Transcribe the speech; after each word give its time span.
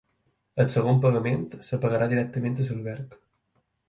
El 0.61 0.69
segon 0.75 1.01
pagament 1.03 1.43
es 1.57 1.69
pagarà 1.83 2.07
directament 2.13 2.57
a 2.65 2.65
l'alberg. 2.71 3.15